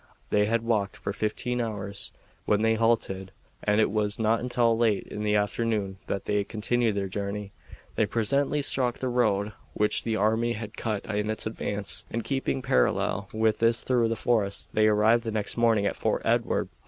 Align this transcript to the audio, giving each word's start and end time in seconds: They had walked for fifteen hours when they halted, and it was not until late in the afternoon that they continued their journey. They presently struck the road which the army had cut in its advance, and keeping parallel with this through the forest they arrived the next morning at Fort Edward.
They 0.31 0.47
had 0.47 0.63
walked 0.63 0.97
for 0.97 1.13
fifteen 1.13 1.61
hours 1.61 2.11
when 2.45 2.63
they 2.63 2.73
halted, 2.73 3.31
and 3.63 3.79
it 3.79 3.91
was 3.91 4.17
not 4.17 4.39
until 4.39 4.75
late 4.75 5.03
in 5.05 5.21
the 5.21 5.35
afternoon 5.35 5.97
that 6.07 6.25
they 6.25 6.43
continued 6.43 6.95
their 6.95 7.07
journey. 7.07 7.51
They 7.93 8.07
presently 8.07 8.63
struck 8.63 8.97
the 8.97 9.09
road 9.09 9.51
which 9.75 10.01
the 10.01 10.15
army 10.15 10.53
had 10.53 10.75
cut 10.75 11.05
in 11.05 11.29
its 11.29 11.45
advance, 11.45 12.05
and 12.09 12.23
keeping 12.23 12.63
parallel 12.63 13.29
with 13.31 13.59
this 13.59 13.83
through 13.83 14.07
the 14.07 14.15
forest 14.15 14.73
they 14.73 14.87
arrived 14.87 15.23
the 15.23 15.29
next 15.29 15.55
morning 15.55 15.85
at 15.85 15.95
Fort 15.95 16.23
Edward. 16.25 16.69